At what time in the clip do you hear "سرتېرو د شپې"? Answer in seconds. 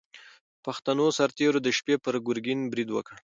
1.17-1.95